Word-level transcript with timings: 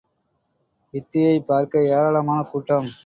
வித்தையைப் 0.93 1.47
பார்க்க 1.47 1.83
ஏராளமான 1.83 2.43
கூட்டம். 2.43 2.91